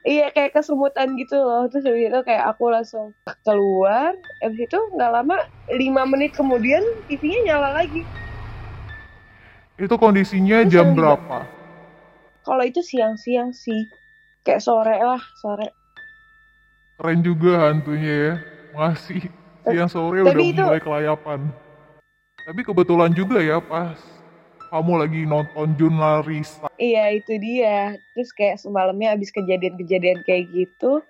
Iya 0.05 0.29
kayak 0.29 0.53
kesemutan 0.53 1.17
gitu 1.17 1.41
loh. 1.41 1.65
Terus 1.73 1.89
habis 1.89 2.13
itu 2.13 2.19
kayak 2.21 2.45
aku 2.53 2.69
langsung 2.69 3.17
keluar. 3.41 4.13
Habis 4.45 4.69
itu 4.69 4.79
nggak 4.93 5.11
lama 5.11 5.37
5 5.73 6.03
menit 6.05 6.31
kemudian 6.37 6.85
TV-nya 7.09 7.39
nyala 7.49 7.81
lagi 7.81 8.05
Itu 9.75 9.95
kondisinya 9.99 10.63
Terus 10.63 10.71
jam 10.71 10.95
berapa? 10.95 11.43
Kalau 12.45 12.63
itu 12.63 12.79
siang-siang 12.79 13.51
sih 13.51 13.91
Kayak 14.45 14.63
sore 14.63 14.95
lah 15.01 15.19
sore 15.35 15.75
Keren 16.95 17.19
juga 17.27 17.59
hantunya 17.67 18.13
ya. 18.15 18.33
Masih 18.71 19.19
siang 19.67 19.91
sore 19.91 20.23
Tapi 20.23 20.31
udah 20.31 20.43
itu- 20.47 20.63
mulai 20.63 20.79
kelayapan. 20.79 21.39
Tapi 22.45 22.61
kebetulan 22.63 23.11
juga 23.11 23.41
ya 23.43 23.59
pas 23.59 23.99
kamu 24.71 25.03
lagi 25.03 25.21
nonton 25.27 25.75
Junarisa. 25.75 26.71
Iya 26.79 27.11
itu 27.11 27.35
dia 27.35 27.99
Terus 28.15 28.31
kayak 28.31 28.63
semalamnya 28.63 29.11
abis 29.11 29.33
kejadian-kejadian 29.35 30.23
kayak 30.23 30.55
gitu 30.55 31.03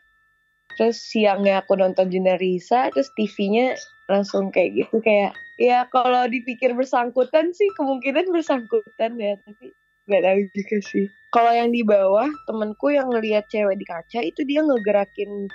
Terus 0.73 0.97
siangnya 1.05 1.61
aku 1.61 1.77
nonton 1.77 2.09
Junarisa 2.09 2.89
Terus 2.89 3.13
TV-nya 3.13 3.77
langsung 4.09 4.49
kayak 4.49 4.73
gitu 4.73 5.05
Kayak 5.05 5.37
ya 5.55 5.87
kalau 5.89 6.27
dipikir 6.27 6.75
bersangkutan 6.75 7.51
sih 7.55 7.67
Kemungkinan 7.75 8.31
bersangkutan 8.31 9.15
ya 9.19 9.39
Tapi 9.43 9.71
nggak 10.05 10.21
tahu 10.21 10.39
juga 10.53 10.77
sih. 10.85 11.05
Kalau 11.33 11.51
yang 11.51 11.73
di 11.73 11.81
bawah 11.81 12.29
temenku 12.45 12.93
yang 12.93 13.09
ngelihat 13.09 13.47
cewek 13.49 13.79
di 13.79 13.85
kaca 13.87 14.19
Itu 14.21 14.45
dia 14.45 14.61
ngegerakin 14.61 15.49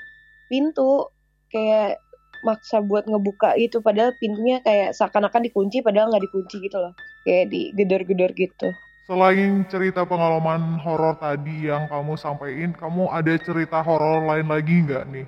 pintu 0.51 1.09
Kayak 1.51 2.01
maksa 2.41 2.81
buat 2.81 3.05
ngebuka 3.05 3.55
itu 3.61 3.85
Padahal 3.85 4.17
pintunya 4.17 4.65
kayak 4.65 4.97
seakan-akan 4.97 5.47
dikunci 5.47 5.85
Padahal 5.85 6.09
nggak 6.11 6.25
dikunci 6.25 6.57
gitu 6.65 6.79
loh. 6.81 6.95
Kayak 7.29 7.53
digedor-gedor 7.53 8.33
gitu. 8.33 8.69
Selain 9.05 9.67
cerita 9.67 10.07
pengalaman 10.07 10.79
horor 10.79 11.19
tadi 11.19 11.67
yang 11.67 11.91
kamu 11.91 12.15
sampaikan, 12.15 12.71
kamu 12.79 13.11
ada 13.11 13.35
cerita 13.43 13.83
horor 13.83 14.23
lain 14.23 14.47
lagi 14.47 14.87
nggak 14.87 15.05
nih? 15.11 15.27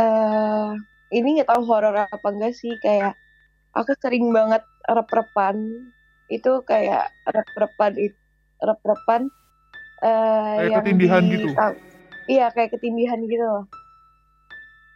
eh 0.00 0.68
ini 1.12 1.28
nggak 1.36 1.50
tahu 1.52 1.62
horor 1.68 2.08
apa 2.08 2.28
enggak 2.32 2.56
sih 2.56 2.72
kayak 2.80 3.12
aku 3.72 3.92
sering 4.00 4.28
banget 4.32 4.62
rep-repan 4.88 5.56
itu 6.28 6.50
kayak 6.64 7.08
rep-repan 7.28 7.92
it- 8.00 8.20
rep-repan 8.62 9.28
eh 10.02 10.54
Kayak 10.56 10.70
yang 10.70 10.84
ketindihan 10.84 11.22
di- 11.22 11.32
gitu? 11.36 11.50
iya 12.30 12.46
kayak 12.54 12.70
ketindihan 12.76 13.20
gitu 13.26 13.44
loh 13.44 13.64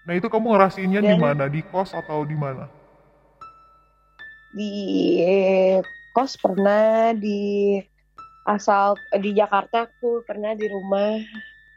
Nah 0.06 0.14
itu 0.14 0.30
kamu 0.30 0.54
ngerasainnya 0.54 1.02
di 1.02 1.14
mana? 1.18 1.45
Di 1.50 1.61
kos 1.66 1.90
atau 1.90 2.23
di 2.23 2.38
mana? 2.38 2.71
di 4.56 4.73
kos 6.16 6.40
pernah 6.40 7.12
di 7.12 7.76
asal 8.49 8.97
di 9.21 9.37
Jakarta 9.37 9.85
aku 9.85 10.25
pernah 10.25 10.56
di 10.56 10.64
rumah 10.64 11.21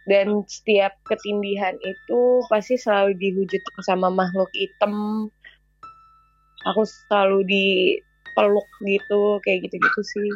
dan 0.07 0.45
setiap 0.47 0.95
ketindihan 1.03 1.75
itu 1.83 2.45
pasti 2.47 2.79
selalu 2.79 3.19
dihujut 3.19 3.59
sama 3.83 4.07
makhluk 4.07 4.47
hitam 4.55 5.27
aku 6.67 6.83
selalu 6.83 7.45
dipeluk 7.47 8.67
gitu 8.83 9.39
kayak 9.43 9.69
gitu-gitu 9.69 10.01
sih 10.03 10.29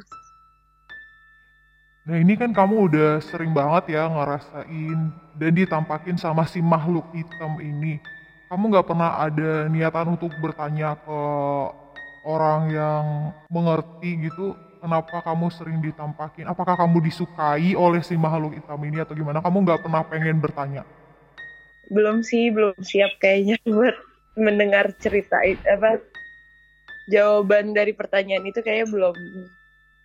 Nah 2.03 2.20
ini 2.20 2.36
kan 2.36 2.51
kamu 2.51 2.92
udah 2.92 3.24
sering 3.24 3.56
banget 3.56 3.96
ya 3.96 4.12
ngerasain 4.12 5.00
dan 5.39 5.51
ditampakin 5.56 6.20
sama 6.20 6.44
si 6.44 6.60
makhluk 6.60 7.08
hitam 7.15 7.56
ini. 7.63 7.96
Kamu 8.51 8.75
nggak 8.75 8.88
pernah 8.92 9.24
ada 9.24 9.72
niatan 9.72 10.20
untuk 10.20 10.36
bertanya 10.44 11.00
ke 11.00 11.20
orang 12.27 12.62
yang 12.75 13.06
mengerti 13.48 14.20
gitu, 14.20 14.51
kenapa 14.84 15.24
kamu 15.24 15.48
sering 15.48 15.80
ditampakin? 15.80 16.44
Apakah 16.51 16.75
kamu 16.75 17.08
disukai 17.08 17.72
oleh 17.72 18.03
si 18.03 18.20
makhluk 18.20 18.51
hitam 18.51 18.84
ini 18.84 19.00
atau 19.00 19.15
gimana? 19.15 19.39
Kamu 19.39 19.63
nggak 19.63 19.88
pernah 19.88 20.03
pengen 20.03 20.44
bertanya? 20.44 20.84
belum 21.92 22.24
sih 22.24 22.50
belum 22.53 22.77
siap 22.80 23.20
kayaknya 23.20 23.60
buat 23.70 23.96
mendengar 24.39 24.89
cerita 24.98 25.38
itu 25.46 25.62
apa 25.68 26.00
jawaban 27.12 27.75
dari 27.75 27.91
pertanyaan 27.91 28.48
itu 28.48 28.60
kayaknya 28.63 28.88
belum 28.91 29.15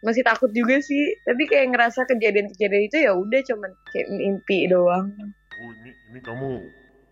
masih 0.03 0.23
takut 0.23 0.51
juga 0.55 0.79
sih. 0.83 1.15
Tapi 1.27 1.47
kayak 1.47 1.75
ngerasa 1.75 2.07
kejadian-kejadian 2.07 2.85
itu 2.87 2.97
ya 3.03 3.13
udah 3.15 3.41
cuman 3.43 3.71
kayak 3.95 4.09
mimpi 4.15 4.71
doang. 4.71 5.15
Oh 5.59 5.71
ini 5.83 5.91
ini 6.15 6.21
kamu 6.23 6.51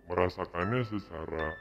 merasakannya 0.06 0.86
secara 0.86 1.54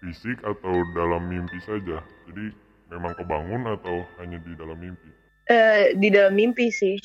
fisik 0.00 0.40
atau 0.44 0.74
dalam 0.96 1.28
mimpi 1.28 1.60
saja? 1.64 2.00
Jadi 2.28 2.52
memang 2.88 3.12
kebangun 3.16 3.62
atau 3.76 4.04
hanya 4.22 4.40
di 4.40 4.52
dalam 4.56 4.78
mimpi? 4.80 5.10
Eh 5.52 5.92
di 5.96 6.08
dalam 6.08 6.34
mimpi 6.36 6.72
sih. 6.72 6.96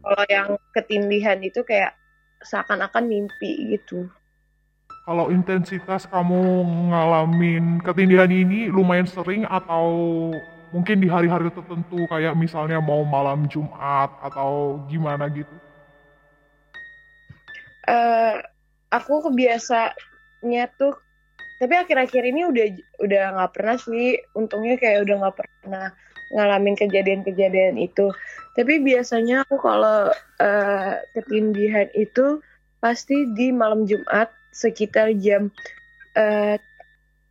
Kalau 0.00 0.24
yang 0.28 0.60
ketindihan 0.76 1.40
itu 1.40 1.64
kayak 1.64 1.96
seakan-akan 2.44 3.08
mimpi 3.08 3.72
gitu 3.72 4.06
Kalau 5.06 5.30
intensitas 5.30 6.02
kamu 6.10 6.66
ngalamin 6.90 7.78
ketindihan 7.78 8.26
ini 8.26 8.66
lumayan 8.66 9.06
sering 9.06 9.46
atau 9.46 9.86
mungkin 10.74 10.98
di 10.98 11.06
hari-hari 11.06 11.46
tertentu 11.54 12.10
kayak 12.10 12.34
misalnya 12.34 12.82
mau 12.82 13.06
malam 13.06 13.46
Jumat 13.46 14.10
atau 14.18 14.82
gimana 14.90 15.30
gitu? 15.30 15.54
eh 17.86 18.34
aku 18.90 19.30
kebiasanya 19.30 20.74
tuh 20.74 20.98
tapi 21.56 21.72
akhir-akhir 21.72 22.22
ini 22.26 22.44
udah 22.50 22.66
udah 23.00 23.22
nggak 23.32 23.52
pernah 23.56 23.76
sih. 23.80 24.20
Untungnya 24.36 24.76
kayak 24.76 25.08
udah 25.08 25.14
nggak 25.24 25.36
pernah 25.40 25.86
ngalamin 26.36 26.76
kejadian-kejadian 26.76 27.80
itu. 27.80 28.12
Tapi 28.52 28.84
biasanya 28.84 29.48
aku 29.48 29.56
kalau 29.64 30.12
eh, 30.36 30.92
ketindihan 31.16 31.88
itu 31.96 32.44
pasti 32.76 33.24
di 33.32 33.56
malam 33.56 33.88
Jumat 33.88 34.28
sekitar 34.56 35.12
jam 35.20 35.52
eh, 36.16 36.56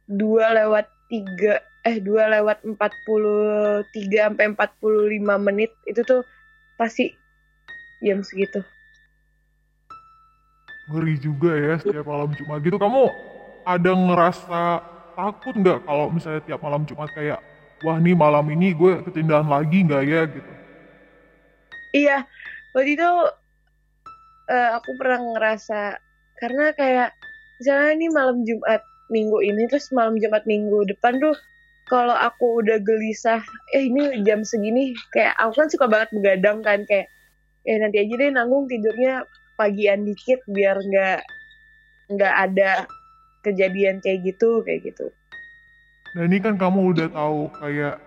2 0.05 0.45
lewat 0.53 0.85
3 1.09 1.61
eh 1.85 1.97
2 2.01 2.29
lewat 2.29 2.61
43 2.65 4.29
sampai 4.29 4.45
45 4.53 5.37
menit 5.41 5.71
itu 5.89 6.01
tuh 6.05 6.21
pasti 6.77 7.13
jam 8.05 8.21
segitu 8.21 8.61
Ngeri 10.85 11.17
juga 11.17 11.49
ya 11.57 11.73
setiap 11.81 12.05
malam 12.05 12.29
Jumat 12.37 12.61
gitu. 12.61 12.77
Kamu 12.77 13.09
ada 13.65 13.91
ngerasa 13.97 14.85
takut 15.17 15.53
nggak 15.57 15.81
kalau 15.81 16.13
misalnya 16.13 16.41
tiap 16.45 16.61
malam 16.61 16.85
Jumat 16.85 17.09
kayak 17.09 17.41
wah 17.81 17.97
nih 17.97 18.13
malam 18.13 18.45
ini 18.53 18.77
gue 18.77 19.01
ketindihan 19.01 19.45
lagi 19.49 19.81
nggak 19.81 20.03
ya 20.05 20.21
gitu? 20.29 20.51
Iya, 21.95 22.27
waktu 22.75 22.99
itu 22.99 23.09
eh, 24.51 24.69
aku 24.77 24.89
pernah 24.99 25.19
ngerasa 25.33 26.04
karena 26.39 26.71
kayak 26.75 27.09
misalnya 27.61 27.91
ini 27.95 28.07
malam 28.11 28.37
Jumat 28.43 28.81
minggu 29.09 29.37
ini 29.45 29.69
terus 29.69 29.87
malam 29.93 30.17
Jumat 30.17 30.43
minggu 30.49 30.89
depan 30.89 31.21
tuh 31.21 31.35
kalau 31.85 32.17
aku 32.17 32.65
udah 32.65 32.81
gelisah, 32.81 33.45
eh 33.69 33.85
ini 33.85 34.25
jam 34.25 34.41
segini 34.41 34.97
kayak 35.13 35.37
aku 35.37 35.53
kan 35.61 35.69
suka 35.69 35.85
banget 35.85 36.09
begadang 36.17 36.65
kan 36.65 36.81
kayak 36.89 37.05
eh 37.65 37.77
nanti 37.77 38.01
aja 38.01 38.13
deh 38.17 38.29
nanggung 38.33 38.65
tidurnya 38.65 39.21
pagian 39.53 40.01
dikit 40.01 40.41
biar 40.49 40.81
nggak 40.81 41.21
nggak 42.09 42.35
ada 42.49 42.89
kejadian 43.45 44.01
kayak 44.01 44.25
gitu 44.25 44.65
kayak 44.65 44.81
gitu. 44.89 45.13
Nah 46.17 46.25
ini 46.25 46.41
kan 46.41 46.57
kamu 46.57 46.97
udah 46.97 47.07
tahu 47.13 47.53
kayak 47.53 48.01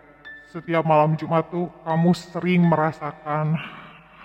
setiap 0.51 0.83
malam 0.83 1.15
Jumat 1.15 1.47
tuh 1.47 1.71
kamu 1.87 2.11
sering 2.19 2.67
merasakan 2.67 3.55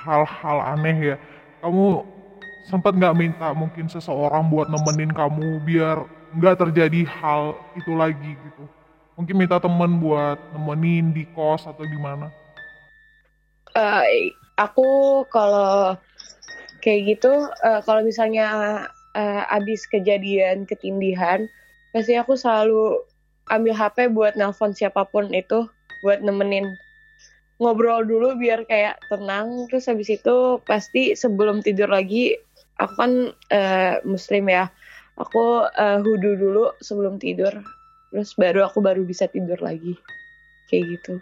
hal-hal 0.01 0.57
aneh 0.65 1.13
ya. 1.13 1.15
Kamu 1.61 2.12
sempat 2.63 2.95
nggak 2.95 3.15
minta 3.15 3.51
mungkin 3.51 3.91
seseorang 3.91 4.47
buat 4.47 4.71
nemenin 4.71 5.11
kamu 5.11 5.63
biar 5.67 6.07
nggak 6.33 6.59
terjadi 6.67 7.03
hal 7.05 7.57
itu 7.75 7.91
lagi 7.93 8.33
gitu. 8.33 8.63
Mungkin 9.13 9.35
minta 9.37 9.61
temen 9.61 10.01
buat 10.01 10.39
nemenin 10.55 11.13
di 11.13 11.27
kos 11.37 11.69
atau 11.69 11.85
gimana. 11.85 12.33
Eh, 13.77 14.33
aku 14.57 15.21
kalau 15.29 15.97
kayak 16.81 17.17
gitu 17.17 17.49
eh, 17.61 17.81
kalau 17.85 18.01
misalnya 18.01 18.49
eh, 19.13 19.43
abis 19.53 19.85
kejadian 19.85 20.65
ketindihan 20.65 21.45
pasti 21.93 22.17
aku 22.17 22.33
selalu 22.33 23.05
ambil 23.51 23.73
HP 23.75 24.09
buat 24.09 24.33
nelpon 24.33 24.73
siapa 24.73 25.05
pun 25.05 25.29
itu 25.29 25.67
buat 26.01 26.23
nemenin 26.25 26.65
ngobrol 27.61 28.03
dulu 28.03 28.35
biar 28.35 28.65
kayak 28.65 28.97
tenang 29.07 29.69
terus 29.69 29.85
habis 29.85 30.09
itu 30.09 30.59
pasti 30.65 31.13
sebelum 31.13 31.61
tidur 31.61 31.87
lagi 31.87 32.33
aku 32.79 32.93
kan 32.97 33.11
eh, 33.53 34.01
muslim 34.05 34.49
ya 34.49 34.69
aku 35.19 35.65
eh, 35.73 35.97
hudu 36.01 36.31
dulu 36.37 36.63
sebelum 36.81 37.21
tidur 37.21 37.53
terus 38.13 38.33
baru 38.37 38.65
aku 38.69 38.79
baru 38.81 39.01
bisa 39.05 39.25
tidur 39.29 39.57
lagi 39.61 39.97
kayak 40.69 40.97
gitu 40.97 41.21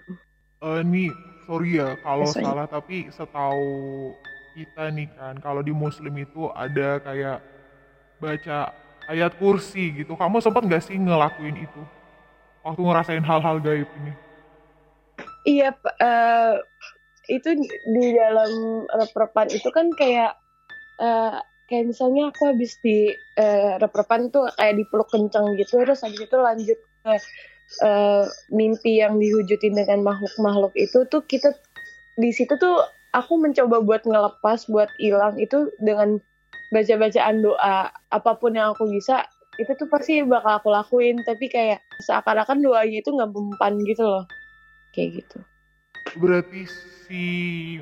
Eh 0.62 0.86
ini 0.86 1.10
sorry 1.50 1.82
ya 1.82 1.98
kalau 2.06 2.30
Biasanya. 2.30 2.46
salah 2.46 2.68
tapi 2.70 3.10
setahu 3.10 3.66
kita 4.54 4.94
nih 4.94 5.10
kan 5.18 5.34
kalau 5.42 5.66
di 5.66 5.74
Muslim 5.74 6.14
itu 6.22 6.54
ada 6.54 7.02
kayak 7.02 7.42
baca 8.22 8.70
ayat 9.10 9.34
kursi 9.42 9.90
gitu. 9.98 10.14
Kamu 10.14 10.38
sempat 10.38 10.62
nggak 10.62 10.86
sih 10.86 11.02
ngelakuin 11.02 11.58
itu 11.58 11.82
waktu 12.62 12.78
ngerasain 12.78 13.26
hal-hal 13.26 13.58
gaib 13.58 13.90
ini? 14.06 14.14
Iya, 15.50 15.74
eh, 15.98 16.54
itu 17.26 17.50
di 17.66 18.06
dalam 18.14 18.86
rep-repan 18.86 19.50
itu 19.50 19.70
kan 19.74 19.90
kayak 19.98 20.38
eh, 21.00 21.40
kayak 21.70 21.86
misalnya 21.88 22.34
aku 22.34 22.52
habis 22.52 22.76
di 22.84 23.16
eh, 23.40 23.72
rep-repan 23.80 24.28
tuh 24.34 24.52
kayak 24.60 24.76
dipeluk 24.76 25.08
kencang 25.08 25.56
gitu, 25.56 25.80
terus 25.84 26.04
habis 26.04 26.20
itu 26.20 26.38
lanjut 26.38 26.80
ke 26.80 27.14
eh, 27.86 28.26
mimpi 28.52 29.00
yang 29.00 29.16
diwujudin 29.16 29.80
dengan 29.80 30.04
makhluk-makhluk 30.04 30.76
itu 30.76 31.08
tuh 31.08 31.24
kita 31.24 31.56
di 32.20 32.36
situ 32.36 32.60
tuh 32.60 32.84
aku 33.16 33.40
mencoba 33.40 33.80
buat 33.84 34.04
ngelepas, 34.04 34.68
buat 34.68 34.92
hilang 35.00 35.40
itu 35.40 35.72
dengan 35.80 36.20
baca-bacaan 36.72 37.44
doa 37.44 37.92
apa 37.92 38.32
pun 38.40 38.56
yang 38.56 38.76
aku 38.76 38.88
bisa 38.88 39.28
itu 39.60 39.72
tuh 39.76 39.88
pasti 39.92 40.24
bakal 40.24 40.60
aku 40.64 40.70
lakuin. 40.72 41.20
Tapi 41.24 41.52
kayak 41.52 41.84
seakan-akan 42.04 42.64
doanya 42.64 43.04
itu 43.04 43.12
nggak 43.12 43.32
mempan 43.36 43.80
gitu 43.84 44.04
loh. 44.08 44.26
Kayak 44.96 45.24
gitu 45.24 45.40
Berarti 46.18 46.68
si 47.08 47.24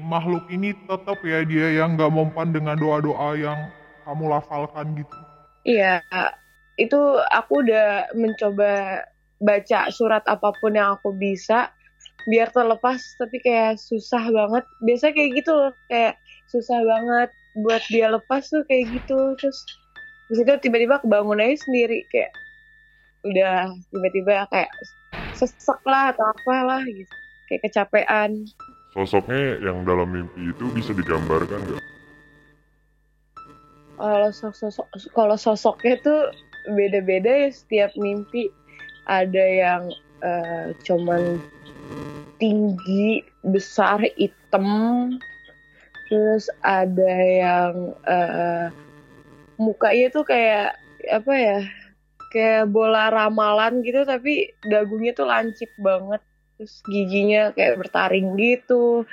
makhluk 0.02 0.46
ini 0.50 0.74
tetap 0.90 1.22
ya 1.22 1.46
dia 1.46 1.82
yang 1.82 1.94
nggak 1.98 2.12
mempan 2.14 2.50
dengan 2.50 2.76
doa-doa 2.78 3.38
yang 3.38 3.60
kamu 4.06 4.26
lafalkan 4.26 4.98
gitu. 4.98 5.16
iya 5.68 6.02
itu 6.80 6.98
aku 7.30 7.62
udah 7.62 8.10
mencoba 8.16 9.04
baca 9.40 9.80
surat 9.92 10.24
apa 10.26 10.50
pun 10.58 10.74
yang 10.74 10.98
aku 10.98 11.14
bisa 11.14 11.70
biar 12.28 12.50
terlepas 12.52 13.00
tapi 13.20 13.38
kayak 13.44 13.78
susah 13.78 14.24
banget. 14.34 14.64
Biasa 14.82 15.12
kayak 15.14 15.32
gitu 15.38 15.52
loh 15.54 15.72
kayak 15.92 16.18
susah 16.50 16.80
banget 16.82 17.30
buat 17.60 17.84
dia 17.92 18.08
lepas 18.10 18.44
tuh 18.50 18.64
kayak 18.66 18.86
gitu. 18.98 19.18
Terus 19.40 19.58
di 20.32 20.34
situ 20.42 20.52
tiba-tiba 20.64 21.02
kebangun 21.04 21.42
aja 21.44 21.58
sendiri 21.70 22.06
kayak 22.10 22.32
udah 23.28 23.68
tiba-tiba 23.92 24.48
kayak 24.48 24.72
sesek 25.36 25.80
lah 25.84 26.16
atau 26.16 26.26
apalah 26.32 26.82
gitu 26.88 27.19
kayak 27.50 27.66
kecapean. 27.66 28.46
Sosoknya 28.94 29.58
yang 29.62 29.82
dalam 29.84 30.10
mimpi 30.10 30.54
itu 30.54 30.70
bisa 30.70 30.94
digambarkan 30.94 31.60
nggak? 31.66 31.82
Kalau 34.00 34.32
sosok 34.32 34.88
kalau 35.12 35.36
sosoknya 35.36 36.00
tuh 36.00 36.22
beda-beda 36.72 37.50
ya 37.50 37.50
setiap 37.52 37.92
mimpi. 37.98 38.48
Ada 39.10 39.46
yang 39.50 39.84
eh, 40.22 40.78
cuman 40.86 41.42
tinggi 42.38 43.26
besar 43.42 44.06
hitam. 44.16 45.18
Terus 46.10 46.50
ada 46.62 47.14
yang 47.18 47.74
eh, 48.06 48.66
mukanya 49.60 50.08
tuh 50.14 50.24
kayak 50.24 50.78
apa 51.12 51.34
ya 51.36 51.60
kayak 52.30 52.70
bola 52.70 53.10
ramalan 53.10 53.82
gitu 53.82 54.06
tapi 54.06 54.54
dagunya 54.70 55.12
tuh 55.12 55.28
lancip 55.28 55.68
banget 55.82 56.22
terus 56.60 56.84
giginya 56.92 57.56
kayak 57.56 57.80
bertaring 57.80 58.36
gitu 58.36 59.08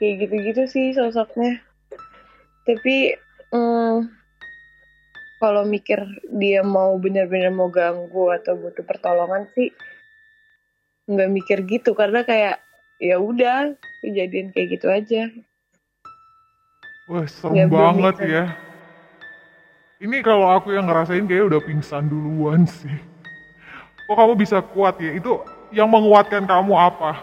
kayak 0.00 0.24
gitu-gitu 0.24 0.64
sih 0.64 0.86
sosoknya 0.96 1.60
tapi 2.64 3.12
hmm, 3.52 4.08
kalau 5.36 5.68
mikir 5.68 6.00
dia 6.32 6.64
mau 6.64 6.96
bener-bener 6.96 7.52
mau 7.52 7.68
ganggu 7.68 8.32
atau 8.32 8.56
butuh 8.56 8.80
pertolongan 8.88 9.44
sih 9.52 9.76
nggak 11.04 11.30
mikir 11.36 11.58
gitu 11.68 11.92
karena 11.92 12.24
kayak 12.24 12.64
ya 12.96 13.20
udah 13.20 13.76
kejadian 14.00 14.56
kayak 14.56 14.80
gitu 14.80 14.88
aja 14.88 15.28
Wah 17.12 17.28
serem 17.28 17.54
Ya, 17.54 17.64
belum 17.70 18.02
banget 18.02 18.16
ya. 18.24 18.44
Ini 20.02 20.26
kalau 20.26 20.50
aku 20.50 20.74
yang 20.74 20.90
ngerasain 20.90 21.22
kayak 21.22 21.54
udah 21.54 21.60
pingsan 21.62 22.10
duluan 22.10 22.66
sih. 22.66 22.98
Kok 24.10 24.16
kamu 24.18 24.34
bisa 24.34 24.58
kuat 24.58 24.98
ya? 24.98 25.14
Itu 25.14 25.38
yang 25.74 25.88
menguatkan 25.90 26.44
kamu 26.46 26.74
apa? 26.74 27.16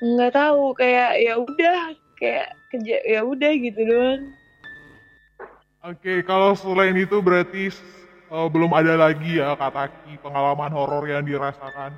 nggak 0.00 0.32
tahu 0.32 0.72
kayak 0.72 1.20
ya 1.20 1.36
udah 1.36 1.92
kayak 2.16 2.48
kerja 2.72 2.96
ya 3.04 3.20
udah 3.20 3.52
gitu 3.52 3.80
doang 3.84 4.22
Oke, 5.80 6.20
kalau 6.28 6.52
selain 6.52 6.92
itu 6.92 7.20
berarti 7.24 7.72
eh, 8.28 8.48
belum 8.52 8.68
ada 8.76 9.00
lagi 9.00 9.40
ya 9.40 9.56
Kataki 9.56 10.20
pengalaman 10.20 10.72
horor 10.72 11.04
yang 11.08 11.24
dirasakan. 11.24 11.92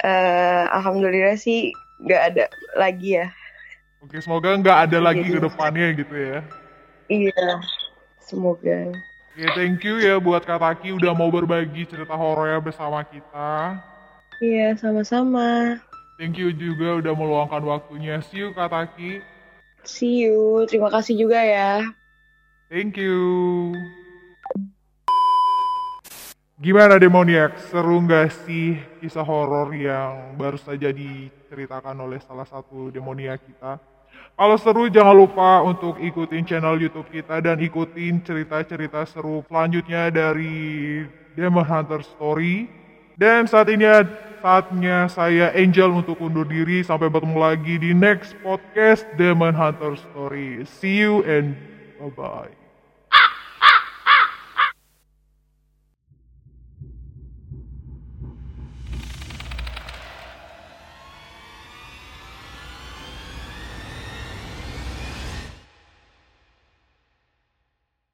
eh, 0.00 0.64
alhamdulillah 0.72 1.36
sih 1.36 1.72
nggak 2.00 2.22
ada 2.32 2.44
lagi 2.76 3.20
ya. 3.20 3.28
Oke, 4.00 4.16
semoga 4.24 4.56
nggak 4.56 4.78
ada 4.88 4.98
lagi 5.00 5.28
ke 5.28 5.36
depannya 5.36 5.92
gitu 5.92 6.14
ya. 6.16 6.40
Iya, 7.12 7.60
semoga. 8.24 8.88
Oke, 9.30 9.46
thank 9.54 9.86
you 9.86 10.02
ya 10.02 10.18
buat 10.18 10.42
Kak 10.42 10.58
Taki 10.58 10.90
udah 10.90 11.14
mau 11.14 11.30
berbagi 11.30 11.86
cerita 11.86 12.18
horornya 12.18 12.58
bersama 12.58 13.06
kita. 13.06 13.78
Iya, 14.42 14.74
sama-sama. 14.74 15.78
Thank 16.18 16.42
you 16.42 16.50
juga 16.50 16.98
udah 16.98 17.14
meluangkan 17.14 17.62
waktunya. 17.62 18.18
See 18.26 18.42
you 18.42 18.50
Kak 18.50 18.74
Taki. 18.74 19.22
See 19.86 20.26
you. 20.26 20.66
Terima 20.66 20.90
kasih 20.90 21.14
juga 21.14 21.38
ya. 21.38 21.78
Thank 22.66 22.98
you. 22.98 23.70
Gimana 26.58 26.98
Demoniac? 26.98 27.54
Seru 27.70 28.02
nggak 28.02 28.34
sih 28.44 28.82
kisah 28.98 29.22
horor 29.22 29.70
yang 29.78 30.34
baru 30.34 30.58
saja 30.58 30.90
diceritakan 30.90 31.94
oleh 32.02 32.18
salah 32.18 32.44
satu 32.50 32.90
demoniak 32.90 33.40
kita? 33.46 33.78
Kalau 34.40 34.56
seru 34.56 34.88
jangan 34.88 35.12
lupa 35.12 35.60
untuk 35.60 36.00
ikutin 36.00 36.48
channel 36.48 36.80
YouTube 36.80 37.12
kita 37.12 37.44
dan 37.44 37.60
ikutin 37.60 38.24
cerita-cerita 38.24 39.04
seru 39.04 39.44
selanjutnya 39.44 40.08
dari 40.08 41.04
Demon 41.36 41.66
Hunter 41.66 42.00
Story. 42.00 42.64
Dan 43.20 43.44
saat 43.44 43.68
ini 43.68 43.84
saatnya 44.40 45.12
saya 45.12 45.52
Angel 45.52 45.92
untuk 45.92 46.16
undur 46.24 46.48
diri 46.48 46.80
sampai 46.80 47.12
bertemu 47.12 47.36
lagi 47.36 47.76
di 47.76 47.92
next 47.92 48.32
podcast 48.40 49.04
Demon 49.20 49.52
Hunter 49.52 50.00
Story. 50.08 50.64
See 50.64 51.04
you 51.04 51.20
and 51.28 51.52
bye-bye. 52.00 52.59